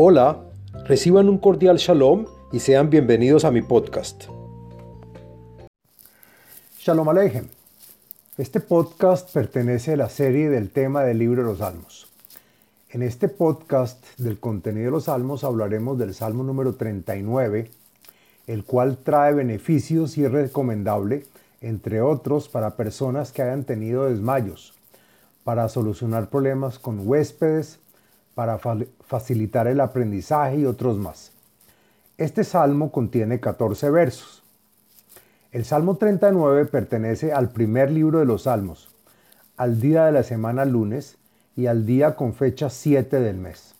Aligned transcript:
Hola, 0.00 0.44
reciban 0.84 1.28
un 1.28 1.38
cordial 1.38 1.76
shalom 1.76 2.26
y 2.52 2.60
sean 2.60 2.88
bienvenidos 2.88 3.44
a 3.44 3.50
mi 3.50 3.62
podcast. 3.62 4.26
Shalom 6.78 7.08
Aleichem. 7.08 7.48
Este 8.36 8.60
podcast 8.60 9.34
pertenece 9.34 9.94
a 9.94 9.96
la 9.96 10.08
serie 10.08 10.50
del 10.50 10.70
tema 10.70 11.02
del 11.02 11.18
libro 11.18 11.42
de 11.42 11.48
los 11.48 11.58
Salmos. 11.58 12.06
En 12.90 13.02
este 13.02 13.28
podcast 13.28 14.04
del 14.18 14.38
contenido 14.38 14.84
de 14.84 14.90
los 14.92 15.06
Salmos 15.06 15.42
hablaremos 15.42 15.98
del 15.98 16.14
Salmo 16.14 16.44
número 16.44 16.76
39, 16.76 17.68
el 18.46 18.62
cual 18.62 18.98
trae 18.98 19.34
beneficios 19.34 20.16
y 20.16 20.24
es 20.24 20.30
recomendable, 20.30 21.26
entre 21.60 22.02
otros, 22.02 22.48
para 22.48 22.76
personas 22.76 23.32
que 23.32 23.42
hayan 23.42 23.64
tenido 23.64 24.04
desmayos, 24.04 24.74
para 25.42 25.68
solucionar 25.68 26.30
problemas 26.30 26.78
con 26.78 27.00
huéspedes, 27.04 27.80
para 28.38 28.60
facilitar 29.00 29.66
el 29.66 29.80
aprendizaje 29.80 30.58
y 30.58 30.64
otros 30.64 30.96
más. 30.96 31.32
Este 32.18 32.44
salmo 32.44 32.92
contiene 32.92 33.40
14 33.40 33.90
versos. 33.90 34.44
El 35.50 35.64
Salmo 35.64 35.96
39 35.96 36.66
pertenece 36.66 37.32
al 37.32 37.50
primer 37.50 37.90
libro 37.90 38.20
de 38.20 38.26
los 38.26 38.42
Salmos, 38.42 38.94
al 39.56 39.80
día 39.80 40.04
de 40.04 40.12
la 40.12 40.22
semana 40.22 40.64
lunes 40.64 41.16
y 41.56 41.66
al 41.66 41.84
día 41.84 42.14
con 42.14 42.32
fecha 42.32 42.70
7 42.70 43.18
del 43.18 43.38
mes. 43.38 43.74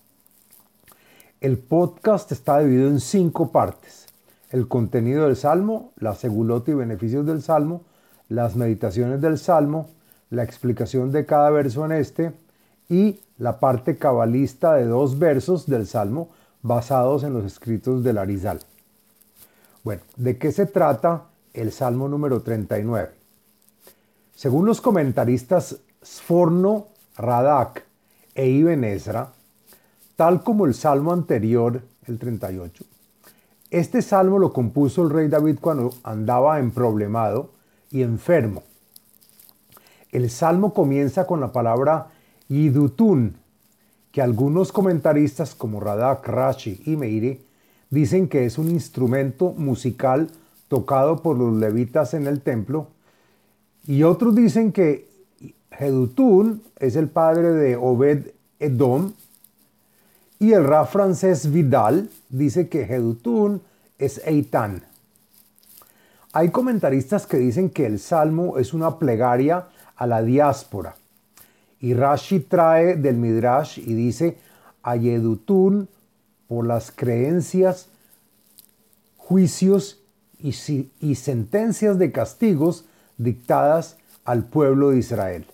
El 1.41 1.59
podcast 1.59 2.33
está 2.33 2.59
dividido 2.59 2.89
en 2.89 2.99
cinco 2.99 3.53
partes. 3.53 4.09
El 4.51 4.67
contenido 4.67 5.27
del 5.27 5.37
Salmo, 5.37 5.93
la 6.01 6.17
segulota 6.17 6.73
y 6.73 6.75
beneficios 6.75 7.25
del 7.25 7.43
Salmo, 7.43 7.83
las 8.29 8.57
meditaciones 8.57 9.21
del 9.21 9.39
Salmo, 9.39 9.89
la 10.31 10.43
explicación 10.43 11.13
de 11.13 11.27
cada 11.27 11.49
verso 11.51 11.85
en 11.85 11.93
este 11.93 12.33
y 12.89 13.21
la 13.39 13.61
parte 13.61 13.97
cabalista 13.97 14.75
de 14.75 14.87
dos 14.87 15.19
versos 15.19 15.67
del 15.67 15.87
Salmo 15.87 16.31
basados 16.63 17.23
en 17.23 17.33
los 17.33 17.45
escritos 17.45 18.03
del 18.03 18.19
Arizal. 18.19 18.61
Bueno, 19.85 20.03
¿de 20.17 20.39
qué 20.39 20.53
se 20.53 20.67
trata 20.67 21.25
el 21.55 21.73
Salmo 21.73 22.09
número 22.09 22.43
39? 22.43 23.11
Según 24.35 24.67
los 24.67 24.81
comentaristas 24.81 25.77
Sforno, 26.05 26.87
Radak 27.17 27.85
e 28.35 28.47
Ibn 28.49 28.85
Ezra, 28.85 29.33
tal 30.17 30.43
como 30.43 30.67
el 30.67 30.75
Salmo 30.75 31.13
anterior, 31.13 31.83
el 32.07 32.19
38, 32.19 32.85
este 33.71 34.01
salmo 34.01 34.39
lo 34.39 34.55
compuso 34.55 35.03
el 35.03 35.11
rey 35.11 35.29
David 35.29 35.59
cuando 35.61 35.91
andaba 36.03 36.59
en 36.59 36.71
problemado 36.71 37.51
y 37.91 38.03
enfermo. 38.03 38.63
El 40.11 40.31
salmo 40.31 40.73
comienza 40.73 41.27
con 41.27 41.41
la 41.41 41.53
palabra 41.53 42.13
Yidutun, 42.49 43.37
que 44.13 44.23
algunos 44.23 44.73
comentaristas 44.73 45.55
como 45.55 45.81
Radak, 45.81 46.27
Rashi 46.27 46.83
y 46.87 46.97
Meiri 46.97 47.41
dicen 47.91 48.29
que 48.29 48.47
es 48.47 48.59
un 48.59 48.71
instrumento 48.71 49.53
musical 49.53 50.31
tocado 50.69 51.23
por 51.23 51.37
los 51.37 51.55
levitas 51.55 52.15
en 52.15 52.27
el 52.27 52.41
templo, 52.41 52.89
y 53.87 54.03
otros 54.03 54.35
dicen 54.35 54.73
que 54.73 55.09
Jedutun 55.71 56.63
es 56.79 56.97
el 56.97 57.09
padre 57.09 57.53
de 57.53 57.77
Obed 57.77 58.33
Edom, 58.59 59.13
y 60.39 60.53
el 60.53 60.65
Ra 60.65 60.85
francés 60.85 61.51
Vidal 61.51 62.11
dice 62.29 62.69
que 62.69 62.87
Jedutun 62.87 63.61
es 63.99 64.21
Eitan. 64.25 64.83
Hay 66.33 66.51
comentaristas 66.51 67.27
que 67.27 67.39
dicen 67.39 67.71
que 67.71 67.87
el 67.87 67.99
salmo 67.99 68.59
es 68.59 68.75
una 68.75 68.99
plegaria 68.99 69.69
a 69.97 70.07
la 70.07 70.23
diáspora. 70.23 70.95
Y 71.81 71.95
Rashi 71.95 72.41
trae 72.41 72.97
del 72.97 73.17
Midrash 73.17 73.79
y 73.79 73.95
dice, 73.95 74.37
Ayedutun 74.83 75.89
por 76.49 76.67
las 76.67 76.91
creencias, 76.91 77.89
juicios 79.17 80.01
y, 80.41 80.55
y 81.01 81.15
sentencias 81.15 81.99
de 81.99 82.11
castigos 82.11 82.85
dictadas 83.17 83.97
al 84.25 84.45
pueblo 84.45 84.91
de 84.91 84.99
Israel. 84.99 85.47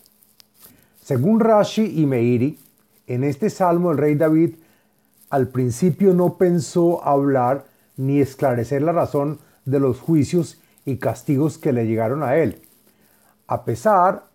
Según 1.03 1.41
Rashi 1.41 2.01
y 2.01 2.07
Meiri, 2.07 2.59
en 3.07 3.25
este 3.25 3.51
salmo 3.51 3.93
el 3.93 3.99
rey 3.99 4.15
David 4.15 4.55
al 5.31 5.49
principio 5.49 6.15
no 6.15 6.39
pensó 6.39 7.05
hablar 7.05 7.67
ni 7.97 8.21
esclarecer 8.21 8.83
la 8.83 8.93
razón 8.93 9.39
de 9.65 9.81
los 9.81 10.01
juicios 10.01 10.61
y 10.85 10.99
castigos 10.99 11.59
que 11.59 11.73
le 11.73 11.87
llegaron 11.87 12.23
a 12.23 12.37
él, 12.37 12.63
a 13.47 13.65
pesar 13.65 14.27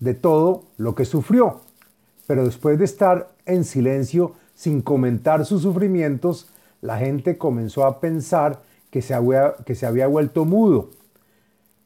de 0.00 0.14
todo 0.14 0.64
lo 0.78 0.94
que 0.94 1.04
sufrió. 1.04 1.60
Pero 2.26 2.44
después 2.44 2.78
de 2.78 2.84
estar 2.84 3.30
en 3.46 3.64
silencio 3.64 4.34
sin 4.54 4.82
comentar 4.82 5.44
sus 5.46 5.62
sufrimientos, 5.62 6.48
la 6.80 6.98
gente 6.98 7.38
comenzó 7.38 7.84
a 7.86 8.00
pensar 8.00 8.62
que 8.90 9.02
se 9.02 9.14
había, 9.14 9.54
que 9.64 9.74
se 9.74 9.86
había 9.86 10.06
vuelto 10.06 10.44
mudo. 10.44 10.90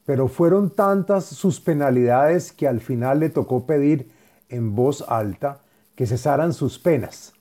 Pero 0.07 0.29
fueron 0.29 0.71
tantas 0.71 1.25
sus 1.25 1.61
penalidades 1.61 2.53
que 2.53 2.69
al 2.69 2.81
final 2.81 3.21
le 3.21 3.31
tocó 3.31 3.67
pedir 3.67 4.11
en 4.49 4.75
voz 4.75 5.05
alta 5.09 5.61
que 5.95 6.07
cesaran 6.07 6.53
sus 6.53 6.79
penas. 6.79 7.33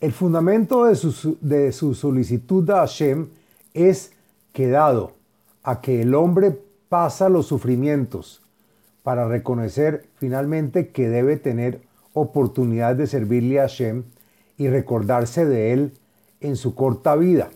El 0.00 0.12
fundamento 0.12 0.84
de 0.84 0.94
su, 0.94 1.38
de 1.40 1.72
su 1.72 1.94
solicitud 1.94 2.68
a 2.70 2.80
Hashem 2.80 3.28
es 3.74 4.12
que 4.52 4.68
dado 4.68 5.12
a 5.62 5.80
que 5.80 6.02
el 6.02 6.14
hombre 6.14 6.58
pasa 6.88 7.28
los 7.28 7.46
sufrimientos 7.46 8.42
para 9.06 9.28
reconocer 9.28 10.08
finalmente 10.16 10.88
que 10.88 11.08
debe 11.08 11.36
tener 11.36 11.80
oportunidad 12.12 12.96
de 12.96 13.06
servirle 13.06 13.60
a 13.60 13.68
Hashem 13.68 14.02
y 14.58 14.66
recordarse 14.66 15.46
de 15.46 15.72
él 15.72 15.92
en 16.40 16.56
su 16.56 16.74
corta 16.74 17.14
vida. 17.14 17.50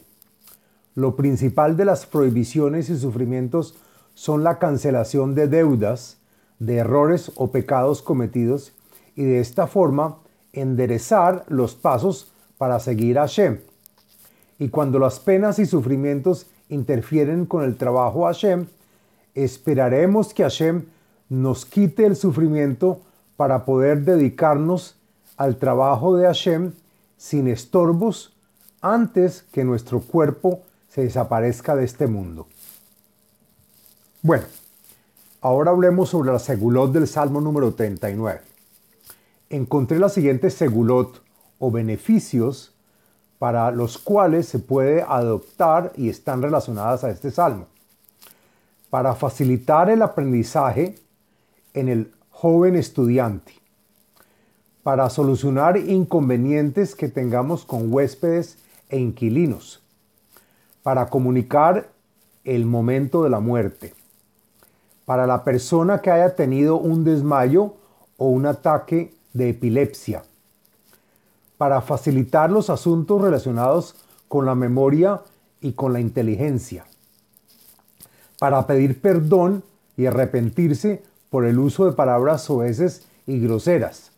Lo 0.94 1.16
principal 1.16 1.77
de 1.77 1.87
las 1.87 2.06
prohibiciones 2.06 2.88
y 2.88 2.97
sufrimientos 2.97 3.75
son 4.15 4.44
la 4.44 4.61
cancelación 4.61 5.34
de 5.34 5.49
deudas, 5.49 6.19
de 6.61 6.77
errores 6.77 7.33
o 7.34 7.50
pecados 7.50 8.00
cometidos 8.00 8.72
y 9.17 9.25
de 9.25 9.41
esta 9.41 9.67
forma 9.67 10.19
enderezar 10.53 11.47
los 11.49 11.75
pasos 11.75 12.31
para 12.59 12.78
seguir 12.78 13.19
a 13.19 13.22
Hashem. 13.22 13.59
Y 14.61 14.69
cuando 14.69 15.00
las 15.00 15.19
penas 15.19 15.59
y 15.59 15.67
sufrimientos 15.67 16.47
interfieren 16.69 17.44
con 17.44 17.65
el 17.65 17.75
trabajo 17.75 18.28
a 18.28 18.34
Hashem, 18.34 18.67
esperaremos 19.34 20.32
que 20.32 20.44
Hashem 20.44 20.84
nos 21.31 21.65
quite 21.65 22.05
el 22.05 22.15
sufrimiento 22.15 23.01
para 23.39 23.65
poder 23.65 24.05
dedicarnos 24.05 24.97
al 25.39 25.57
trabajo 25.57 26.15
de 26.17 26.27
Hashem 26.27 26.73
sin 27.17 27.49
estorbos 27.49 28.37
antes 28.83 29.47
que 29.51 29.65
nuestro 29.65 30.01
cuerpo 30.01 30.61
se 30.91 31.05
desaparezca 31.05 31.75
de 31.75 31.85
este 31.85 32.07
mundo. 32.07 32.47
Bueno, 34.21 34.45
ahora 35.41 35.71
hablemos 35.71 36.11
sobre 36.11 36.31
la 36.31 36.39
segulot 36.39 36.93
del 36.93 37.09
Salmo 37.09 37.41
número 37.41 37.73
39 37.73 38.51
encontré 39.51 39.99
la 39.99 40.09
siguiente 40.09 40.49
segulot 40.49 41.23
o 41.59 41.71
beneficios 41.71 42.73
para 43.39 43.71
los 43.73 43.99
cuales 43.99 44.47
se 44.47 44.61
puede 44.61 45.03
adoptar 45.03 45.93
y 45.97 46.09
están 46.09 46.41
relacionadas 46.41 47.05
a 47.05 47.11
este 47.11 47.31
salmo. 47.31 47.67
Para 48.89 49.15
facilitar 49.15 49.91
el 49.91 50.03
aprendizaje 50.03 50.95
en 51.75 51.88
el 51.88 52.12
joven 52.31 52.76
estudiante. 52.76 53.53
Para 54.82 55.10
solucionar 55.10 55.76
inconvenientes 55.76 56.94
que 56.94 57.08
tengamos 57.08 57.64
con 57.64 57.92
huéspedes 57.92 58.58
e 58.88 58.98
inquilinos. 58.98 59.82
Para 60.82 61.06
comunicar 61.06 61.91
el 62.44 62.64
momento 62.64 63.22
de 63.22 63.31
la 63.31 63.41
muerte. 63.41 63.94
Para 65.04 65.26
la 65.26 65.44
persona 65.44 66.00
que 66.00 66.10
haya 66.10 66.34
tenido 66.34 66.76
un 66.76 67.05
desmayo 67.05 67.75
o 68.16 68.28
un 68.28 68.46
ataque 68.46 69.14
de 69.32 69.50
epilepsia, 69.50 70.25
para 71.56 71.81
facilitar 71.81 72.50
los 72.50 72.70
asuntos 72.70 73.20
relacionados 73.20 73.96
con 74.28 74.46
la 74.46 74.55
memoria 74.55 75.20
y 75.61 75.73
con 75.73 75.93
la 75.93 76.00
inteligencia, 76.00 76.84
para 78.38 78.66
pedir 78.66 79.00
perdón 79.00 79.62
y 79.96 80.06
arrepentirse 80.06 81.02
por 81.31 81.47
el 81.47 81.59
uso 81.59 81.87
de 81.87 81.93
palabras 81.93 82.43
soeces 82.43 83.06
y 83.27 83.38
groseras, 83.41 84.11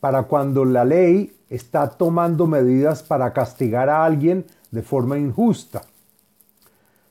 para 0.00 0.24
cuando 0.24 0.64
la 0.64 0.84
ley 0.84 1.36
está 1.50 1.90
tomando 1.90 2.46
medidas 2.46 3.02
para 3.02 3.32
castigar 3.32 3.88
a 3.90 4.04
alguien 4.04 4.46
de 4.70 4.82
forma 4.82 5.18
injusta, 5.18 5.82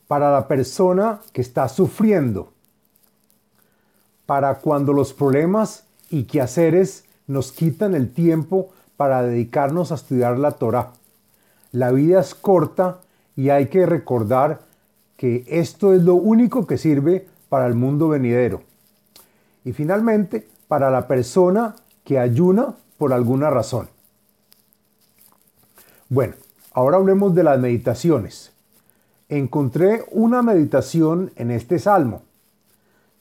para 0.07 0.31
la 0.31 0.47
persona 0.47 1.21
que 1.31 1.41
está 1.41 1.69
sufriendo, 1.69 2.51
para 4.25 4.55
cuando 4.55 4.93
los 4.93 5.13
problemas 5.13 5.83
y 6.09 6.23
quehaceres 6.23 7.05
nos 7.27 7.51
quitan 7.51 7.93
el 7.93 8.11
tiempo 8.11 8.69
para 8.97 9.21
dedicarnos 9.21 9.91
a 9.91 9.95
estudiar 9.95 10.39
la 10.39 10.51
Torah. 10.53 10.93
La 11.71 11.91
vida 11.91 12.19
es 12.19 12.33
corta 12.33 12.99
y 13.35 13.49
hay 13.49 13.67
que 13.67 13.85
recordar 13.85 14.61
que 15.15 15.45
esto 15.47 15.93
es 15.93 16.01
lo 16.01 16.15
único 16.15 16.65
que 16.65 16.77
sirve 16.77 17.27
para 17.49 17.67
el 17.67 17.75
mundo 17.75 18.09
venidero. 18.09 18.68
Y 19.63 19.73
finalmente, 19.73 20.47
para 20.67 20.89
la 20.89 21.07
persona 21.07 21.75
que 22.03 22.19
ayuna 22.19 22.75
por 22.97 23.13
alguna 23.13 23.49
razón. 23.49 23.89
Bueno, 26.09 26.35
ahora 26.73 26.97
hablemos 26.97 27.35
de 27.35 27.43
las 27.43 27.59
meditaciones. 27.59 28.51
Encontré 29.27 30.05
una 30.11 30.41
meditación 30.41 31.31
en 31.35 31.51
este 31.51 31.77
salmo 31.77 32.23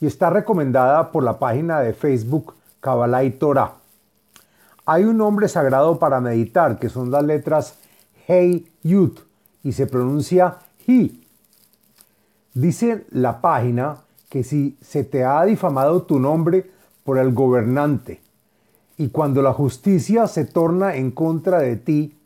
y 0.01 0.07
está 0.07 0.31
recomendada 0.31 1.13
por 1.13 1.23
la 1.23 1.39
página 1.39 1.81
de 1.81 1.93
Facebook 1.93 2.55
Kabbalah 2.81 3.25
y 3.25 3.31
Torah. 3.33 3.75
Hay 4.87 5.05
un 5.05 5.19
nombre 5.19 5.49
sagrado 5.49 5.99
para 5.99 6.21
meditar 6.21 6.79
que 6.79 6.89
son 6.89 7.11
las 7.11 7.25
letras 7.25 7.75
Hey 8.27 8.71
Yud 8.83 9.19
y 9.63 9.73
se 9.73 9.87
pronuncia 9.87 10.57
Hi. 10.87 11.27
Dice 12.55 13.05
la 13.11 13.41
página 13.41 13.99
que 14.29 14.45
si 14.45 14.77
se 14.81 15.05
te 15.05 15.25
ha 15.25 15.45
difamado 15.45 16.03
tu 16.03 16.19
nombre 16.19 16.71
por 17.05 17.19
el 17.19 17.33
gobernante 17.33 18.21
y 18.97 19.09
cuando 19.09 19.43
la 19.43 19.53
justicia 19.53 20.27
se 20.27 20.45
torna 20.45 20.97
en 20.97 21.11
contra 21.13 21.61
de 21.61 21.77
ti 21.77 22.19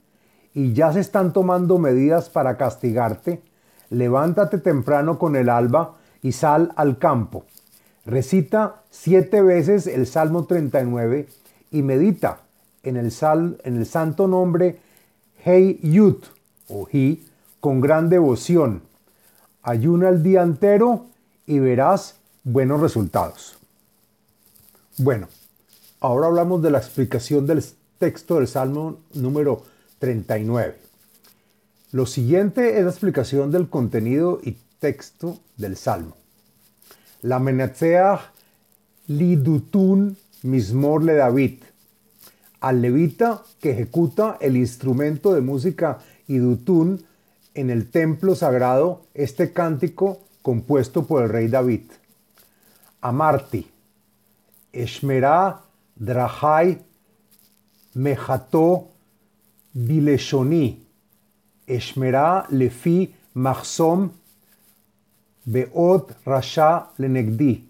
y 0.55 0.73
ya 0.73 0.93
se 0.93 1.01
están 1.01 1.33
tomando 1.33 1.79
medidas 1.79 2.29
para 2.31 2.57
castigarte, 2.57 3.43
levántate 3.91 4.59
temprano 4.59 5.19
con 5.19 5.37
el 5.37 5.49
alba 5.49 5.97
y 6.23 6.33
sal 6.33 6.73
al 6.77 6.99
campo. 6.99 7.45
Recita 8.05 8.83
siete 8.91 9.43
veces 9.43 9.87
el 9.87 10.07
Salmo 10.07 10.47
39 10.47 11.29
y 11.71 11.83
medita 11.83 12.41
en 12.83 12.97
el, 12.97 13.13
sal, 13.13 13.59
en 13.65 13.77
el 13.77 13.87
santo 13.87 14.27
nombre 14.27 14.79
Hey 15.45 15.79
Yud 15.83 16.17
o 16.69 16.89
Hi 16.91 17.25
con 17.61 17.81
gran 17.81 18.09
devoción. 18.09 18.83
Ayuna 19.63 20.09
el 20.09 20.23
día 20.23 20.43
entero 20.43 21.07
y 21.53 21.59
verás 21.59 22.17
buenos 22.45 22.81
resultados. 22.81 23.59
Bueno, 24.97 25.29
ahora 26.01 26.29
hablamos 26.29 26.63
de 26.63 26.71
la 26.71 26.79
explicación 26.79 27.47
del 27.47 27.63
texto 27.99 28.37
del 28.37 28.49
Salmo 28.49 29.01
número 29.13 29.63
39. 29.99 30.77
Lo 31.91 32.07
siguiente 32.07 32.79
es 32.79 32.85
la 32.85 32.91
explicación 32.91 33.51
del 33.51 33.69
contenido 33.69 34.41
y 34.43 34.57
texto 34.79 35.41
del 35.59 35.77
Salmo. 35.77 36.17
La 37.21 37.39
menatzeach 37.39 38.21
lidutun 39.09 40.17
mismor 40.43 41.05
le 41.05 41.17
David. 41.17 41.65
Al 42.61 42.81
levita 42.81 43.43
que 43.61 43.73
ejecuta 43.73 44.39
el 44.41 44.57
instrumento 44.57 45.35
de 45.35 45.43
música 45.43 45.99
idutun 46.29 47.05
en 47.53 47.69
el 47.69 47.91
templo 47.91 48.35
sagrado 48.37 49.03
este 49.13 49.53
cántico 49.53 50.22
compuesto 50.43 51.07
por 51.07 51.23
el 51.23 51.29
rey 51.29 51.49
David. 51.49 51.83
Amarti, 53.01 53.71
Eshmerá 54.73 55.61
Drahai 55.97 56.81
Mejato 57.95 58.89
Bileshoni 59.75 60.83
Eshmerá 61.69 62.47
lefi 62.51 63.15
machsom 63.35 64.11
beot 65.47 66.13
rasha 66.25 66.89
lenegdi. 66.99 67.65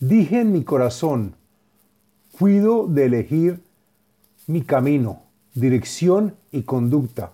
Dije 0.00 0.40
en 0.40 0.52
mi 0.52 0.64
corazón, 0.64 1.34
cuido 2.38 2.86
de 2.86 3.06
elegir 3.06 3.60
mi 4.46 4.62
camino, 4.62 5.22
dirección 5.54 6.36
y 6.52 6.62
conducta, 6.62 7.32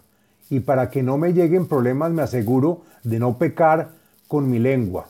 y 0.49 0.60
para 0.60 0.90
que 0.90 1.02
no 1.02 1.19
me 1.19 1.32
lleguen 1.32 1.67
problemas 1.67 2.12
me 2.12 2.22
aseguro 2.22 2.82
de 3.02 3.19
no 3.19 3.37
pecar 3.37 3.90
con 4.34 4.50
mi 4.50 4.58
lengua. 4.58 5.06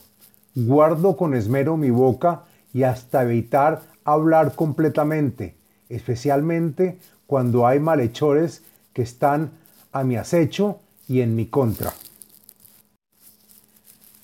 Guardo 0.55 1.17
con 1.17 1.35
esmero 1.35 1.79
mi 1.79 1.89
boca 1.89 2.43
y 2.75 2.83
hasta 2.83 3.23
evitar 3.23 3.81
hablar 4.05 4.55
completamente, 4.55 5.55
especialmente 5.89 6.99
cuando 7.27 7.67
hay 7.67 7.81
malhechores 7.81 8.63
que 8.93 9.01
están 9.01 9.53
a 9.93 10.05
mi 10.05 10.17
acecho 10.17 10.81
y 11.09 11.23
en 11.23 11.35
mi 11.35 11.47
contra. 11.47 11.95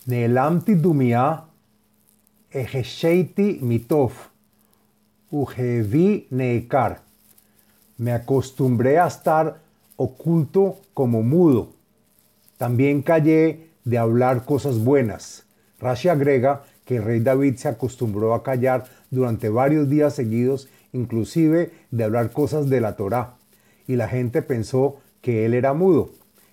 Neelamti 0.05 0.75
dumia 0.75 1.45
ejesheiti 2.51 3.61
mitov 3.63 4.13
ujevi 5.31 6.27
neekar. 6.29 7.01
Me 7.97 8.13
acostumbré 8.13 8.99
a 8.99 9.07
estar 9.07 9.63
oculto 9.97 10.77
como 10.93 11.23
mudo. 11.23 11.71
También 12.59 13.01
callé 13.01 13.70
de 13.91 13.99
hablar 13.99 14.45
cosas 14.45 14.79
buenas. 14.79 15.43
Rashi 15.81 16.09
agrega 16.09 16.63
que 16.85 16.99
el 16.99 17.03
rey 17.03 17.19
David 17.19 17.57
se 17.57 17.67
acostumbró 17.67 18.35
a 18.35 18.45
callar 18.45 18.85
durante 19.11 19.49
varios 19.49 19.91
días 19.91 20.15
seguidos, 20.15 20.69
inclusive 20.93 21.73
de 21.91 22.05
hablar 22.05 22.31
cosas 22.31 22.71
de 22.71 22.81
la 22.81 22.95
Torá, 22.95 23.35
y 23.89 23.97
la 23.97 24.07
gente 24.07 24.43
pensó 24.43 25.01
que 25.21 25.45
él 25.45 25.55
era 25.55 25.75
mudo. 25.75 26.11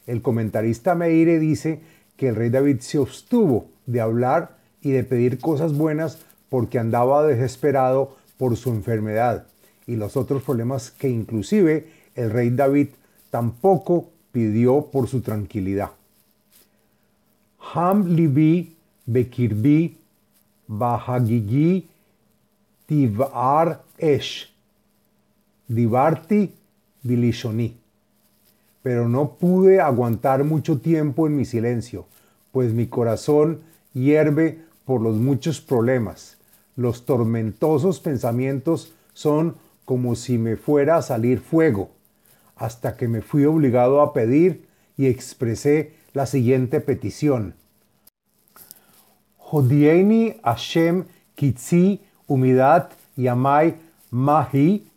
El 0.08 0.24
comentarista 0.24 0.96
Meire 0.96 1.38
dice 1.38 1.80
que 2.16 2.30
el 2.30 2.36
rey 2.36 2.50
David 2.50 2.80
se 2.80 2.98
obstuvo 2.98 3.70
de 3.86 4.02
hablar 4.02 4.58
y 4.82 4.90
de 4.90 5.04
pedir 5.04 5.40
cosas 5.40 5.78
buenas 5.78 6.18
porque 6.50 6.80
andaba 6.80 7.24
desesperado 7.28 8.18
por 8.40 8.58
su 8.58 8.72
enfermedad 8.72 9.46
y 9.86 9.96
los 9.96 10.18
otros 10.18 10.42
problemas 10.42 10.90
que 10.90 11.10
inclusive 11.10 11.88
el 12.16 12.32
rey 12.32 12.50
David 12.50 12.88
tampoco 13.30 14.10
pidió 14.32 14.88
por 14.92 15.08
su 15.08 15.22
tranquilidad. 15.22 15.92
Ham 17.74 18.08
libi 18.18 18.76
bekirbi 19.08 19.96
bahagigi 20.68 21.88
tivar 22.88 23.80
esh 24.00 24.50
divarti 25.70 26.52
bilishoni 27.04 27.70
pero 28.88 29.10
no 29.10 29.32
pude 29.32 29.82
aguantar 29.82 30.46
mucho 30.46 30.80
tiempo 30.80 31.28
en 31.28 31.36
mi 31.36 31.44
silencio, 31.44 32.06
pues 32.54 32.72
mi 32.72 32.88
corazón 32.88 33.60
hierve 33.94 34.60
por 34.86 35.02
los 35.02 35.18
muchos 35.18 35.60
problemas. 35.60 36.38
Los 36.78 37.06
tormentosos 37.06 38.00
pensamientos 38.00 38.94
son 39.14 39.58
como 39.84 40.16
si 40.16 40.38
me 40.38 40.56
fuera 40.56 40.96
a 40.96 41.02
salir 41.02 41.42
fuego, 41.42 41.90
hasta 42.56 42.96
que 42.96 43.10
me 43.10 43.22
fui 43.22 43.44
obligado 43.44 44.00
a 44.00 44.14
pedir 44.14 44.66
y 44.96 45.08
expresé 45.08 45.92
la 46.18 46.26
siguiente 46.26 46.82
petición. 46.82 47.54
Jodieni 49.38 50.36
Hashem 50.44 51.06
kitzi 51.36 52.02
umidad 52.28 52.90
yamai 53.16 53.76
mahi 54.10 54.90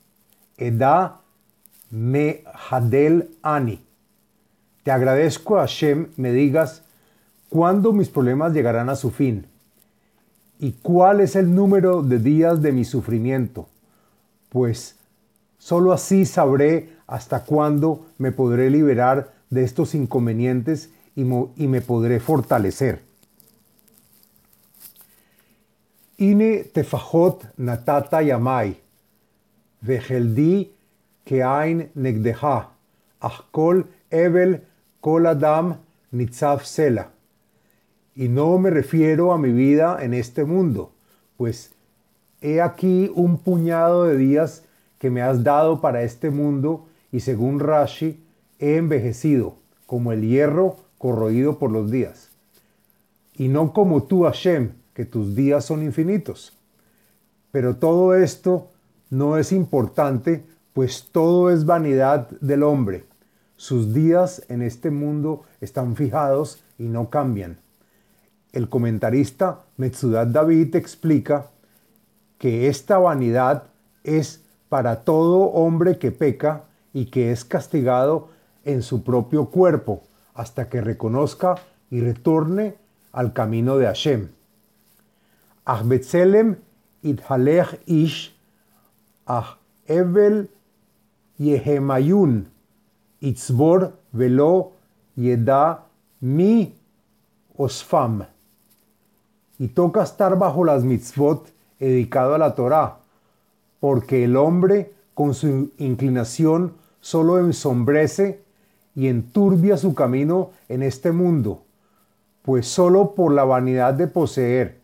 eda 0.56 1.21
me 1.90 2.42
hadel 2.71 3.28
ani. 3.42 3.78
Te 4.83 4.90
agradezco 4.90 5.56
Hashem 5.56 6.09
me 6.16 6.33
digas 6.33 6.83
cuándo 7.50 7.92
mis 7.92 8.09
problemas 8.09 8.54
llegarán 8.54 8.88
a 8.88 8.97
su 8.97 9.11
fin 9.11 9.47
y 10.59 10.73
cuál 10.73 11.21
es 11.21 11.37
el 11.37 11.54
número 11.54 12.02
de 12.02 12.18
días 12.18 12.62
de 12.62 12.73
mi 12.73 12.87
sufrimiento, 12.87 13.68
pues 14.49 14.97
sólo 15.59 15.92
así 15.92 16.25
sabré 16.25 16.95
hasta 17.06 17.45
cuándo 17.45 18.06
me 18.16 18.33
podré 18.33 18.71
liberar 18.71 19.35
de 19.50 19.64
estos 19.64 19.95
inconvenientes 19.95 20.88
y, 21.17 21.25
me 21.25 21.81
podré 21.81 22.21
fortalecer. 22.21 23.02
Ine 26.19 26.64
tefajot 26.64 27.47
natata 27.57 28.23
yamai, 28.23 28.76
vejeldi 29.81 30.71
keain 31.25 31.88
negdeha, 31.95 32.69
achkol 33.21 33.85
evel 34.11 34.61
kol 35.00 35.26
adam 35.26 35.76
nitzav 36.12 36.64
sela. 36.64 37.09
Y 38.14 38.29
no 38.29 38.59
me 38.59 38.71
refiero 38.71 39.33
a 39.33 39.38
mi 39.38 39.52
vida 39.52 39.99
en 40.02 40.12
este 40.12 40.45
mundo, 40.45 40.93
pues 41.37 41.73
he 42.43 42.61
aquí 42.61 43.11
un 43.14 43.38
puñado 43.38 44.05
de 44.05 44.17
días 44.17 44.64
que 44.99 45.11
me 45.11 45.23
has 45.23 45.43
dado 45.43 45.81
para 45.81 46.02
este 46.02 46.31
mundo 46.31 46.87
y 47.12 47.21
según 47.21 47.61
Rashi 47.61 48.23
he 48.59 48.76
envejecido 48.76 49.57
como 49.87 50.12
el 50.12 50.23
hierro 50.23 50.76
corroído 51.00 51.59
por 51.59 51.71
los 51.71 51.90
días. 51.90 52.28
Y 53.35 53.49
no 53.49 53.73
como 53.73 54.02
tú, 54.02 54.25
Hashem, 54.25 54.73
que 54.92 55.07
tus 55.07 55.35
días 55.35 55.64
son 55.64 55.83
infinitos. 55.83 56.52
Pero 57.50 57.76
todo 57.76 58.14
esto 58.14 58.69
no 59.09 59.38
es 59.38 59.50
importante, 59.50 60.45
pues 60.75 61.09
todo 61.11 61.50
es 61.50 61.64
vanidad 61.64 62.28
del 62.42 62.62
hombre. 62.62 63.07
Sus 63.57 63.95
días 63.95 64.45
en 64.49 64.61
este 64.61 64.90
mundo 64.90 65.45
están 65.62 65.97
fijados 65.97 66.62
y 66.78 66.85
no 66.85 67.09
cambian. 67.09 67.57
El 68.52 68.69
comentarista 68.69 69.61
Metzudat 69.78 70.28
David 70.28 70.76
explica 70.76 71.47
que 72.37 72.69
esta 72.69 72.99
vanidad 72.99 73.64
es 74.04 74.42
para 74.69 74.97
todo 74.97 75.45
hombre 75.45 75.97
que 75.97 76.12
peca 76.12 76.64
y 76.92 77.07
que 77.07 77.33
es 77.33 77.47
castigado 77.47 78.28
en 78.66 78.83
su 78.83 79.02
propio 79.02 79.47
cuerpo 79.47 80.02
hasta 80.40 80.70
que 80.70 80.80
reconozca 80.80 81.56
y 81.90 82.00
retorne 82.00 82.75
al 83.12 83.35
camino 83.35 83.76
de 83.76 83.85
Hashem. 83.85 84.30
Ahbetzelem 85.66 86.56
ithalech 87.02 87.78
ish 87.85 88.35
ah 89.26 89.59
evel 89.87 90.49
yehemayun 91.37 92.49
itzbor 93.20 93.92
velo 94.12 94.73
yeda 95.14 95.85
mi 96.20 96.75
osfam. 97.59 98.25
Y 99.59 99.68
toca 99.68 100.02
estar 100.04 100.38
bajo 100.38 100.64
las 100.64 100.85
mitzvot 100.85 101.52
dedicado 101.78 102.35
a 102.35 102.38
la 102.38 102.54
Torah, 102.54 102.97
porque 103.78 104.25
el 104.25 104.37
hombre 104.37 104.94
con 105.12 105.35
su 105.35 105.70
inclinación 105.76 106.73
solo 107.00 107.38
ensombrece 107.38 108.42
y 109.00 109.09
enturbia 109.09 109.78
su 109.78 109.95
camino 109.95 110.50
en 110.69 110.83
este 110.83 111.11
mundo, 111.11 111.62
pues 112.42 112.66
solo 112.66 113.14
por 113.14 113.33
la 113.33 113.45
vanidad 113.45 113.95
de 113.95 114.09
poseer 114.09 114.78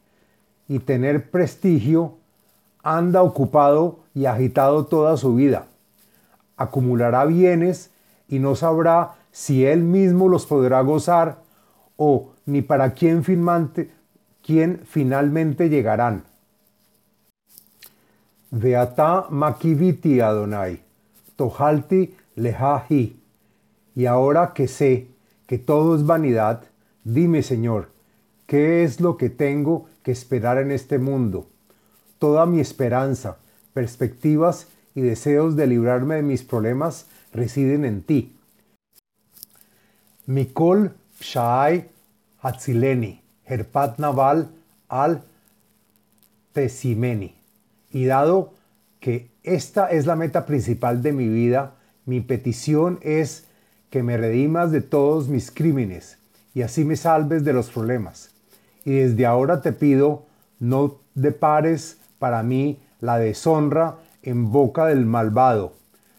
y 0.69 0.79
tener 0.79 1.31
prestigio 1.31 2.15
anda 2.83 3.23
ocupado 3.23 3.99
y 4.15 4.25
agitado 4.25 4.87
toda 4.87 5.19
su 5.19 5.35
vida. 5.35 5.67
Acumulará 6.57 7.27
bienes 7.27 7.91
y 8.27 8.39
no 8.39 8.57
sabrá 8.57 9.17
si 9.33 9.67
él 9.67 9.83
mismo 9.83 10.31
los 10.31 10.47
podrá 10.47 10.81
gozar 10.81 11.43
o 11.99 12.31
ni 12.47 12.63
para 12.63 12.95
quién, 12.95 13.23
finalmente 13.23 13.91
llegarán. 15.69 16.25
Veata 18.51 19.27
makiviti 19.29 20.23
Adonai, 20.23 20.81
tohalti 21.37 22.17
lehahi. 22.37 23.26
Y 23.97 24.05
ahora 24.05 24.53
que 24.55 24.69
sé 24.69 25.09
que 25.47 25.57
todo 25.57 25.97
es 25.97 26.05
vanidad, 26.05 26.65
dime 27.03 27.43
Señor, 27.43 27.89
¿qué 28.47 28.85
es 28.85 29.01
lo 29.01 29.17
que 29.17 29.31
tengo 29.31 29.87
que 30.03 30.13
esperar 30.13 30.59
en 30.59 30.71
este 30.71 30.99
mundo? 30.99 31.49
Toda 32.19 32.45
mi 32.45 32.61
esperanza, 32.61 33.39
perspectivas 33.73 34.69
y 34.95 35.01
deseos 35.01 35.57
de 35.57 35.67
librarme 35.67 36.17
de 36.17 36.23
mis 36.23 36.45
problemas 36.45 37.07
residen 37.33 37.87
en 37.87 38.03
ti. 38.03 38.37
Mikol 40.27 40.93
Shai 41.19 41.89
Hatzileni, 42.43 43.23
Herpat 43.47 43.99
Naval 43.99 44.51
al 44.89 45.23
Tesimeni. 46.53 47.35
Y 47.93 48.05
dado 48.05 48.53
que 49.01 49.31
esta 49.43 49.91
es 49.91 50.05
la 50.05 50.17
meta 50.17 50.45
principal 50.45 51.01
de 51.01 51.13
mi 51.13 51.29
vida, 51.29 51.77
mi 52.05 52.21
petición 52.21 52.99
es 53.03 53.46
que 53.91 54.03
me 54.03 54.17
redimas 54.17 54.71
de 54.71 54.81
todos 54.81 55.29
mis 55.29 55.51
crímenes 55.51 56.19
y 56.55 56.63
así 56.63 56.85
me 56.85 56.97
salves 56.97 57.45
de 57.45 57.53
los 57.53 57.71
problemas. 57.71 58.31
Y 58.85 58.93
desde 58.97 59.27
ahora 59.27 59.61
te 59.61 59.73
pido, 59.73 60.25
no 60.59 60.97
depares 61.15 61.99
para 62.19 62.43
mí 62.43 62.81
la 63.01 63.19
deshonra 63.19 63.97
en 64.23 64.51
boca 64.51 64.87
del 64.87 65.07
malvado, 65.07 65.75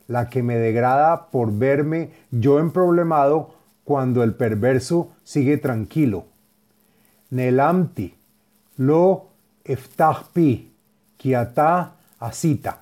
la 0.07 0.29
que 0.29 0.43
me 0.43 0.57
degrada 0.57 1.29
por 1.29 1.57
verme 1.57 2.11
yo 2.31 2.59
emproblemado 2.59 3.55
cuando 3.83 4.23
el 4.23 4.35
perverso 4.35 5.09
sigue 5.23 5.57
tranquilo. 5.57 6.25
Nelamti, 7.29 8.15
lo 8.77 9.27
eftahpi, 9.63 10.71
Kiatá 11.17 11.95
Asita. 12.19 12.81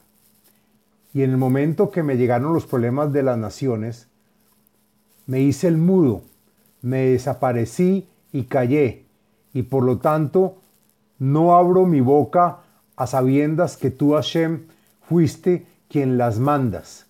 Y 1.13 1.23
en 1.23 1.31
el 1.31 1.37
momento 1.37 1.89
que 1.89 2.03
me 2.03 2.17
llegaron 2.17 2.53
los 2.53 2.65
problemas 2.65 3.13
de 3.13 3.23
las 3.23 3.37
naciones, 3.37 4.07
me 5.27 5.41
hice 5.41 5.67
el 5.67 5.77
mudo, 5.77 6.21
me 6.81 7.05
desaparecí 7.07 8.07
y 8.31 8.43
callé, 8.43 9.05
y 9.53 9.63
por 9.63 9.83
lo 9.83 9.97
tanto 9.97 10.57
no 11.19 11.55
abro 11.55 11.85
mi 11.85 12.01
boca 12.01 12.59
a 12.95 13.07
sabiendas 13.07 13.77
que 13.77 13.91
tú, 13.91 14.13
Hashem, 14.13 14.67
fuiste 15.07 15.65
quien 15.89 16.17
las 16.17 16.39
mandas. 16.39 17.05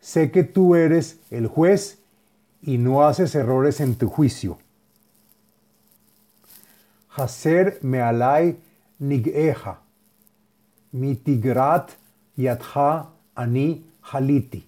Sé 0.00 0.30
que 0.30 0.44
tú 0.44 0.74
eres 0.74 1.18
el 1.30 1.46
juez 1.46 1.98
y 2.62 2.78
no 2.78 3.06
haces 3.06 3.34
errores 3.34 3.80
en 3.80 3.94
tu 3.96 4.08
juicio. 4.08 4.58
Haser 7.16 7.78
mealai 7.82 8.56
nigeja 8.98 9.78
mitigrat 10.92 11.90
yadha 12.36 13.10
ani 13.34 13.84
haliti. 14.12 14.64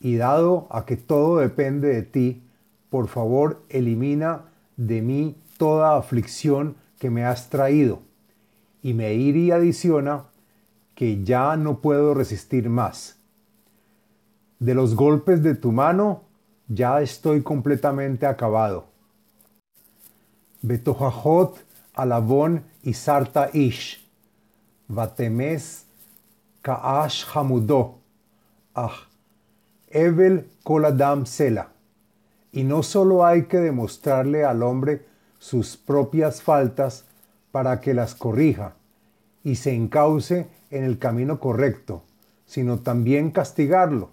Y 0.00 0.16
dado 0.16 0.66
a 0.70 0.84
que 0.86 0.96
todo 0.96 1.38
depende 1.38 1.88
de 1.88 2.02
ti, 2.02 2.42
por 2.90 3.08
favor 3.08 3.62
elimina 3.68 4.44
de 4.76 5.02
mí 5.02 5.36
toda 5.56 5.96
aflicción 5.96 6.76
que 6.98 7.10
me 7.10 7.24
has 7.24 7.50
traído. 7.50 8.00
Y 8.82 8.94
Meiri 8.94 9.50
adiciona 9.50 10.24
que 10.94 11.24
ya 11.24 11.56
no 11.56 11.80
puedo 11.80 12.14
resistir 12.14 12.68
más. 12.70 13.18
De 14.58 14.74
los 14.74 14.94
golpes 14.94 15.42
de 15.42 15.54
tu 15.54 15.72
mano 15.72 16.22
ya 16.68 17.00
estoy 17.00 17.42
completamente 17.42 18.26
acabado. 18.26 18.86
Betojajot 20.62 21.64
alabón 21.94 22.64
y 22.82 22.94
sarta 22.94 23.50
ish 23.52 24.04
Vatemes 24.88 25.84
Kaash 26.62 27.24
Hamudó, 27.34 27.98
Ah, 28.74 28.92
Evel 29.90 30.50
Koladam 30.64 31.26
Sela. 31.26 31.68
Y 32.52 32.64
no 32.64 32.82
solo 32.82 33.24
hay 33.24 33.44
que 33.44 33.58
demostrarle 33.58 34.44
al 34.44 34.62
hombre 34.62 35.04
sus 35.38 35.76
propias 35.76 36.42
faltas 36.42 37.04
para 37.52 37.80
que 37.80 37.94
las 37.94 38.14
corrija 38.14 38.74
y 39.44 39.56
se 39.56 39.74
encauce 39.74 40.48
en 40.70 40.84
el 40.84 40.98
camino 40.98 41.40
correcto, 41.40 42.02
sino 42.46 42.78
también 42.78 43.30
castigarlo. 43.30 44.10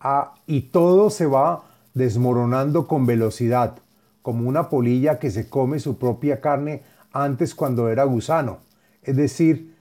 Ah, 0.00 0.34
y 0.46 0.62
todo 0.62 1.10
se 1.10 1.26
va 1.26 1.64
desmoronando 1.94 2.86
con 2.86 3.06
velocidad, 3.06 3.78
como 4.22 4.48
una 4.48 4.68
polilla 4.68 5.18
que 5.18 5.30
se 5.30 5.48
come 5.48 5.78
su 5.78 5.98
propia 5.98 6.40
carne 6.40 6.82
antes 7.12 7.54
cuando 7.54 7.88
era 7.88 8.04
gusano 8.04 8.58
es 9.04 9.16
decir, 9.16 9.74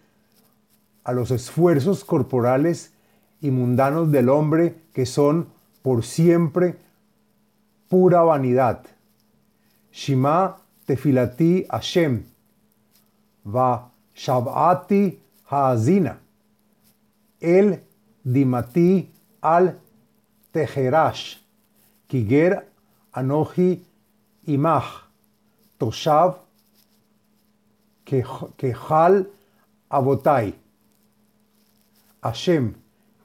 a 1.03 1.13
los 1.13 1.31
esfuerzos 1.31 2.05
corporales 2.05 2.92
y 3.43 3.51
mundanos 3.51 4.11
del 4.11 4.29
hombre 4.29 4.75
que 4.93 5.05
son 5.05 5.49
por 5.83 6.03
siempre 6.03 6.77
pura 7.89 8.23
vanidad. 8.23 8.85
Shima 9.91 10.57
tefilati 10.87 11.67
Hashem, 11.69 12.23
va 13.45 13.91
shabati 14.15 15.19
haazina, 15.51 16.17
el 17.39 17.79
dimati 18.23 19.09
al 19.41 19.77
teherash, 20.51 21.37
kiger 22.07 22.65
anoji 23.13 23.83
imach, 24.47 25.03
toshav 25.77 26.37
Kehal 28.05 29.27
Abotai. 29.91 30.53
Hashem, 32.21 32.75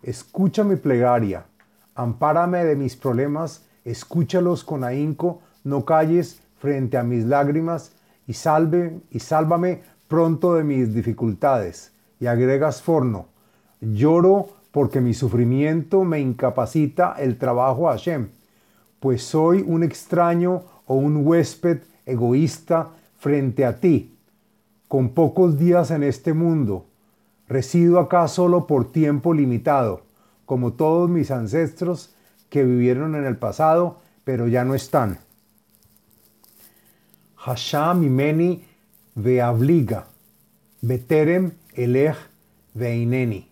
escucha 0.02 0.64
mi 0.64 0.76
plegaria, 0.76 1.46
ampárame 1.94 2.64
de 2.64 2.76
mis 2.76 2.96
problemas, 2.96 3.66
escúchalos 3.84 4.64
con 4.64 4.84
ahínco, 4.84 5.40
no 5.64 5.84
calles 5.84 6.40
frente 6.58 6.96
a 6.96 7.02
mis 7.02 7.24
lágrimas 7.24 7.92
y 8.26 8.34
salve 8.34 9.00
y 9.10 9.20
sálvame 9.20 9.82
pronto 10.08 10.54
de 10.54 10.64
mis 10.64 10.94
dificultades. 10.94 11.92
Y 12.20 12.26
agregas 12.26 12.82
forno, 12.82 13.26
lloro 13.80 14.48
porque 14.72 15.00
mi 15.00 15.14
sufrimiento 15.14 16.04
me 16.04 16.20
incapacita 16.20 17.14
el 17.18 17.38
trabajo 17.38 17.88
a 17.88 17.92
Hashem, 17.92 18.28
pues 19.00 19.22
soy 19.22 19.64
un 19.66 19.82
extraño 19.82 20.62
o 20.86 20.94
un 20.94 21.26
huésped 21.26 21.80
egoísta 22.06 22.90
frente 23.18 23.64
a 23.64 23.78
ti. 23.78 24.16
Con 24.88 25.10
pocos 25.10 25.58
días 25.58 25.90
en 25.90 26.02
este 26.02 26.32
mundo, 26.32 26.86
resido 27.48 27.98
acá 27.98 28.28
solo 28.28 28.66
por 28.66 28.92
tiempo 28.92 29.34
limitado, 29.34 30.02
como 30.44 30.72
todos 30.72 31.08
mis 31.08 31.30
ancestros 31.30 32.14
que 32.48 32.64
vivieron 32.64 33.14
en 33.14 33.24
el 33.24 33.36
pasado, 33.36 34.00
pero 34.24 34.48
ya 34.48 34.64
no 34.64 34.74
están. 34.74 35.18
Hasham 37.36 38.04
imeni 38.04 38.64
veabliga, 39.14 40.06
beterem 40.80 41.52
elech 41.74 42.16
veineni. 42.74 43.50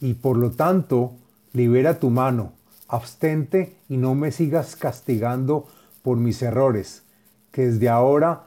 Y 0.00 0.14
por 0.14 0.36
lo 0.36 0.50
tanto, 0.50 1.14
libera 1.52 1.98
tu 1.98 2.10
mano, 2.10 2.52
abstente 2.88 3.76
y 3.88 3.96
no 3.96 4.14
me 4.14 4.30
sigas 4.32 4.76
castigando 4.76 5.66
por 6.02 6.18
mis 6.18 6.42
errores, 6.42 7.04
que 7.50 7.66
desde 7.66 7.88
ahora 7.88 8.44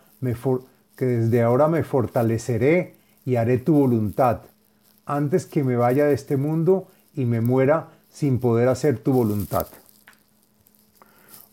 que 0.96 1.06
desde 1.06 1.42
ahora 1.42 1.68
me 1.68 1.84
fortaleceré 1.84 2.96
y 3.26 3.38
haré 3.38 3.58
tu 3.58 3.74
voluntad, 3.74 4.42
antes 5.10 5.48
que 5.48 5.64
me 5.64 5.76
vaya 5.76 6.06
de 6.06 6.14
este 6.14 6.38
mundo 6.38 6.88
y 7.16 7.26
me 7.26 7.42
muera 7.42 7.90
sin 8.12 8.40
poder 8.40 8.70
hacer 8.70 9.00
tu 9.00 9.12
voluntad. 9.12 9.68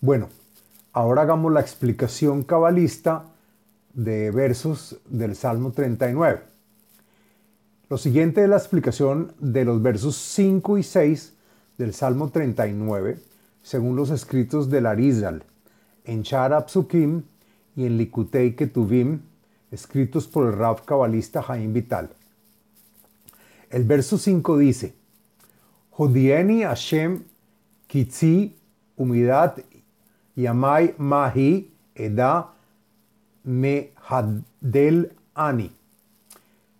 Bueno, 0.02 0.28
ahora 0.92 1.22
hagamos 1.22 1.50
la 1.52 1.62
explicación 1.62 2.42
cabalista 2.42 3.24
de 3.94 4.30
versos 4.30 4.98
del 5.08 5.34
Salmo 5.34 5.72
39. 5.72 6.42
Lo 7.88 7.96
siguiente 7.96 8.42
es 8.42 8.48
la 8.48 8.58
explicación 8.58 9.32
de 9.38 9.64
los 9.64 9.80
versos 9.80 10.16
5 10.16 10.76
y 10.76 10.82
6 10.82 11.32
del 11.78 11.94
Salmo 11.94 12.28
39, 12.28 13.18
según 13.62 13.96
los 13.96 14.10
escritos 14.10 14.68
del 14.68 14.84
Arizal, 14.84 15.44
en 16.04 16.22
Shara 16.22 16.66
Psukim 16.66 17.22
y 17.74 17.86
en 17.86 17.96
Likutei 17.96 18.54
Ketuvim, 18.54 19.20
escritos 19.70 20.26
por 20.26 20.46
el 20.46 20.52
Rav 20.52 20.84
cabalista 20.84 21.42
Jaim 21.42 21.72
Vital. 21.72 22.10
El 23.70 23.84
verso 23.84 24.18
5 24.18 24.58
dice, 24.58 24.94
Jodieni 25.90 26.62
Hashem 26.62 27.24
kitzi 27.88 28.54
humidat 28.96 29.60
yamai 30.36 30.94
mahi 30.98 31.70
eda 31.94 32.48
mehadel 33.44 35.12
ani. 35.34 35.70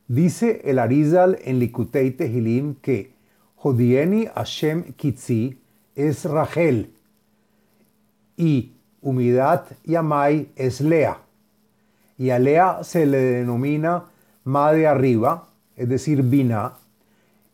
Dice 0.08 0.60
el 0.64 0.78
Arizal 0.78 1.38
en 1.44 1.58
Likutei 1.58 2.10
Tehilim 2.10 2.76
que 2.76 3.12
Jodieni 3.56 4.26
Hashem 4.26 4.92
kitzi 4.96 5.58
es 5.96 6.24
Rachel 6.24 6.90
y 8.36 8.72
Humidat 9.00 9.72
Yamai 9.84 10.48
es 10.56 10.80
Lea. 10.80 11.18
Y 12.18 12.30
a 12.30 12.38
Lea 12.38 12.82
se 12.82 13.06
le 13.06 13.18
denomina 13.18 14.04
Ma 14.44 14.72
de 14.72 14.86
arriba, 14.86 15.48
es 15.76 15.88
decir, 15.88 16.22
Bina, 16.22 16.74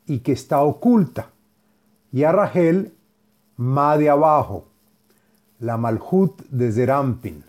y 0.06 0.20
que 0.20 0.32
está 0.32 0.62
oculta. 0.62 1.30
Y 2.12 2.24
a 2.24 2.32
Rachel, 2.32 2.92
Ma 3.56 3.96
de 3.96 4.08
abajo, 4.08 4.66
la 5.60 5.76
Malhut 5.76 6.42
de 6.48 6.72
Zerampin. 6.72 7.44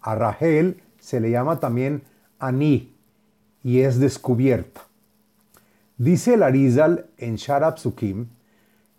A 0.00 0.14
Rachel 0.14 0.80
se 0.98 1.20
le 1.20 1.30
llama 1.30 1.58
también 1.58 2.02
Ani 2.38 2.92
y 3.64 3.80
es 3.80 3.98
descubierta. 3.98 4.82
Dice 5.96 6.34
el 6.34 6.42
Arizal 6.42 7.06
en 7.18 7.36
Sharab 7.36 7.76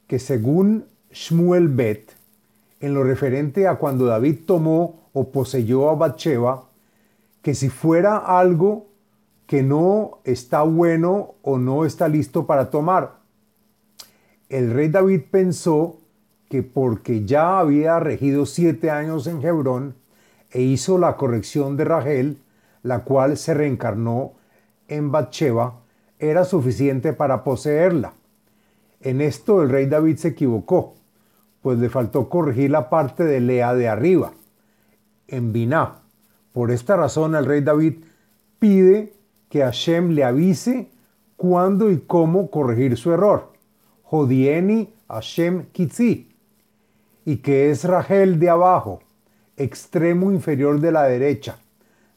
que 0.07 0.19
según 0.19 0.85
Shmuel 1.11 1.67
Bet, 1.67 2.11
en 2.79 2.93
lo 2.93 3.03
referente 3.03 3.67
a 3.67 3.75
cuando 3.75 4.05
David 4.05 4.39
tomó 4.45 5.09
o 5.13 5.29
poseyó 5.29 5.89
a 5.89 5.95
Bathsheba, 5.95 6.65
que 7.41 7.55
si 7.55 7.69
fuera 7.69 8.17
algo 8.17 8.87
que 9.47 9.63
no 9.63 10.19
está 10.23 10.63
bueno 10.63 11.35
o 11.41 11.57
no 11.57 11.85
está 11.85 12.07
listo 12.07 12.45
para 12.45 12.69
tomar. 12.69 13.19
El 14.49 14.71
rey 14.71 14.89
David 14.89 15.21
pensó 15.31 15.97
que 16.49 16.63
porque 16.63 17.25
ya 17.25 17.59
había 17.59 17.99
regido 17.99 18.45
siete 18.45 18.91
años 18.91 19.27
en 19.27 19.43
Hebrón 19.43 19.95
e 20.51 20.61
hizo 20.61 20.97
la 20.97 21.17
corrección 21.17 21.77
de 21.77 21.85
Rachel, 21.85 22.37
la 22.83 23.03
cual 23.03 23.37
se 23.37 23.53
reencarnó 23.53 24.33
en 24.87 25.11
Bathsheba, 25.11 25.79
era 26.19 26.45
suficiente 26.45 27.13
para 27.13 27.43
poseerla. 27.43 28.13
En 29.01 29.19
esto 29.19 29.63
el 29.63 29.69
rey 29.69 29.87
David 29.87 30.17
se 30.17 30.29
equivocó, 30.29 30.93
pues 31.61 31.79
le 31.79 31.89
faltó 31.89 32.29
corregir 32.29 32.71
la 32.71 32.89
parte 32.89 33.23
de 33.23 33.39
Lea 33.39 33.73
de 33.73 33.87
arriba, 33.87 34.33
en 35.27 35.51
Biná. 35.51 36.01
Por 36.51 36.71
esta 36.71 36.95
razón 36.95 37.35
el 37.35 37.45
rey 37.45 37.61
David 37.61 38.03
pide 38.59 39.13
que 39.53 39.61
Hashem 39.61 40.15
le 40.15 40.23
avise 40.23 40.89
cuándo 41.37 41.91
y 41.91 41.99
cómo 41.99 42.49
corregir 42.49 42.97
su 42.97 43.13
error. 43.13 43.53
Jodieni 44.01 44.91
Hashem 45.07 45.67
Kitzi. 45.71 46.35
Y 47.23 47.37
que 47.37 47.69
es 47.69 47.83
Rachel 47.83 48.39
de 48.39 48.49
abajo, 48.49 49.01
extremo 49.55 50.31
inferior 50.31 50.79
de 50.79 50.91
la 50.91 51.03
derecha, 51.03 51.59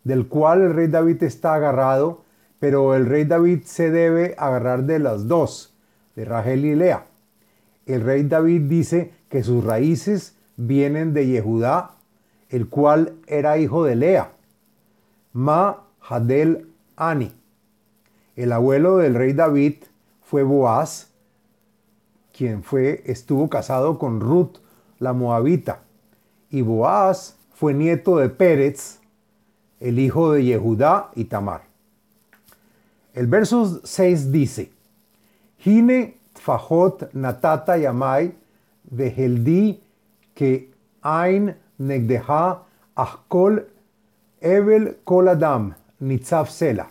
del 0.02 0.28
cual 0.28 0.62
el 0.62 0.72
rey 0.72 0.86
David 0.86 1.22
está 1.24 1.52
agarrado, 1.52 2.24
pero 2.58 2.94
el 2.94 3.04
rey 3.04 3.24
David 3.24 3.64
se 3.64 3.90
debe 3.90 4.34
agarrar 4.38 4.84
de 4.84 4.98
las 4.98 5.28
dos, 5.28 5.74
de 6.14 6.24
Rachel 6.24 6.64
y 6.64 6.74
Lea. 6.74 7.04
El 7.84 8.00
rey 8.00 8.22
David 8.22 8.62
dice 8.62 9.12
que 9.28 9.42
sus 9.42 9.62
raíces 9.62 10.38
vienen 10.56 11.12
de 11.12 11.26
Yehudá, 11.26 11.96
el 12.48 12.70
cual 12.70 13.12
era 13.26 13.58
hijo 13.58 13.84
de 13.84 13.96
Lea. 13.96 14.32
Ma 15.34 15.82
Hadel 16.00 16.68
Ani. 16.96 17.32
El 18.34 18.52
abuelo 18.52 18.96
del 18.96 19.14
rey 19.14 19.32
David 19.32 19.76
fue 20.22 20.42
Boaz, 20.42 21.10
quien 22.36 22.62
fue, 22.62 23.02
estuvo 23.06 23.48
casado 23.48 23.98
con 23.98 24.20
Ruth, 24.20 24.58
la 24.98 25.12
moabita. 25.12 25.80
Y 26.50 26.62
Boaz 26.62 27.36
fue 27.54 27.72
nieto 27.74 28.16
de 28.18 28.28
Pérez, 28.28 28.98
el 29.80 29.98
hijo 29.98 30.32
de 30.32 30.44
Yehudá 30.44 31.10
y 31.14 31.24
Tamar. 31.24 31.62
El 33.14 33.26
verso 33.26 33.80
6 33.82 34.32
dice, 34.32 34.70
Hine 35.64 36.16
tfajot 36.34 37.12
natata 37.14 37.76
yamai 37.78 38.34
veheldi 38.90 39.80
que 40.34 40.70
ain 41.02 41.54
negdeha 41.78 42.62
achkol 42.94 43.64
evel 44.40 44.96
kol 45.04 45.28
adam 45.28 45.74
nitzav 46.00 46.48
sela. 46.48 46.90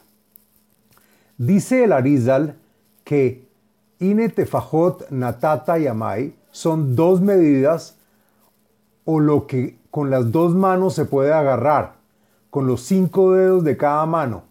Dice 1.38 1.84
el 1.84 1.92
Arizal 1.92 2.56
que 3.04 3.46
ine 4.00 4.30
tefajot 4.30 5.10
natata 5.12 5.78
yamai 5.78 6.34
son 6.52 6.96
dos 6.96 7.22
medidas 7.22 7.98
o 9.04 9.20
lo 9.20 9.46
que 9.48 9.78
con 9.92 10.10
las 10.10 10.32
dos 10.32 10.56
manos 10.56 10.96
se 10.96 11.06
puede 11.06 11.32
agarrar, 11.32 11.96
con 12.50 12.68
los 12.68 12.82
cinco 12.82 13.34
dedos 13.34 13.64
de 13.64 13.78
cada 13.78 14.06
mano, 14.06 14.44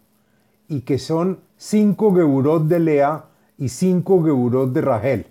y 0.67 0.81
que 0.81 0.97
son 0.97 1.39
cinco 1.57 2.13
geburot 2.15 2.67
de 2.67 2.79
Lea 2.79 3.25
y 3.57 3.69
cinco 3.69 4.23
geburot 4.23 4.71
de 4.71 4.81
Rachel. 4.81 5.27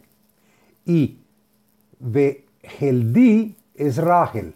Y 0.84 1.18
Veheldi 1.98 3.56
es 3.74 3.96
Rachel, 3.96 4.54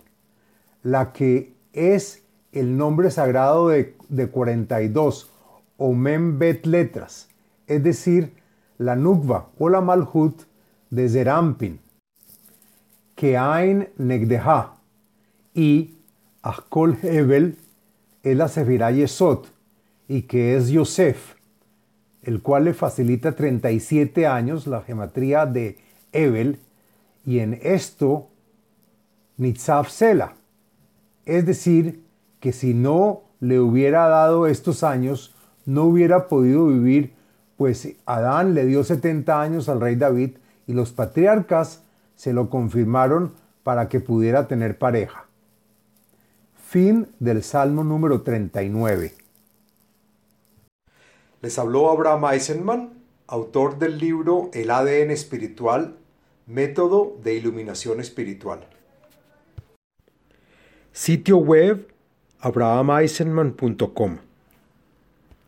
la 0.83 1.12
que 1.12 1.54
es 1.72 2.22
el 2.52 2.76
nombre 2.76 3.11
sagrado 3.11 3.68
de, 3.68 3.94
de 4.08 4.28
42, 4.28 5.30
o 5.76 5.94
Bet 5.94 6.66
letras, 6.66 7.28
es 7.66 7.82
decir, 7.82 8.32
la 8.78 8.96
Nukva 8.96 9.48
o 9.58 9.68
la 9.68 9.80
Malhut 9.80 10.42
de 10.90 11.08
Zerampin, 11.08 11.80
Keain 13.14 13.88
Negdeha 13.96 14.74
y 15.54 15.94
Akol 16.42 16.98
Hebel 17.02 17.58
es 18.22 18.37
la 18.37 18.48
Sefirah 18.48 18.90
Yesod 18.90 19.46
y 20.08 20.22
que 20.22 20.56
es 20.56 20.68
Yosef, 20.68 21.34
el 22.22 22.42
cual 22.42 22.64
le 22.64 22.74
facilita 22.74 23.32
37 23.32 24.26
años 24.26 24.66
la 24.66 24.82
gematría 24.82 25.46
de 25.46 25.78
Ebel, 26.12 26.58
y 27.24 27.40
en 27.40 27.58
esto 27.62 28.30
Nitzav 29.37 29.90
Sela. 29.90 30.34
Es 31.26 31.44
decir, 31.44 32.08
que 32.40 32.53
si 32.53 32.74
no 32.74 33.22
le 33.40 33.61
hubiera 33.61 34.09
dado 34.09 34.46
estos 34.46 34.83
años, 34.83 35.35
no 35.66 35.85
hubiera 35.85 36.29
podido 36.29 36.66
vivir, 36.66 37.14
pues 37.57 37.88
Adán 38.07 38.55
le 38.55 38.64
dio 38.64 38.85
70 38.85 39.40
años 39.40 39.68
al 39.68 39.81
rey 39.81 39.96
David 39.96 40.33
y 40.66 40.72
los 40.72 40.92
patriarcas 40.92 41.83
se 42.14 42.33
lo 42.33 42.51
confirmaron 42.51 43.33
para 43.62 43.88
que 43.88 44.01
pudiera 44.01 44.48
tener 44.48 44.79
pareja. 44.79 45.27
Fin 46.68 47.09
del 47.18 47.42
Salmo 47.42 47.85
número 47.85 48.22
39. 48.22 49.14
Les 51.40 51.59
habló 51.59 51.90
Abraham 51.90 52.24
Eisenman, 52.33 52.92
autor 53.27 53.79
del 53.79 53.98
libro 53.98 54.51
El 54.53 54.70
ADN 54.70 55.11
espiritual, 55.11 55.96
método 56.46 57.16
de 57.22 57.35
iluminación 57.35 58.01
espiritual. 58.01 58.66
Sitio 60.92 61.37
web 61.37 61.87
abrahameisenman.com 62.40 64.28